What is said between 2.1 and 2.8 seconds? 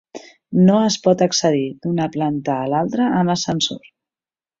planta a